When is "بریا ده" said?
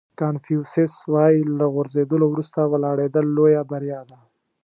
3.71-4.17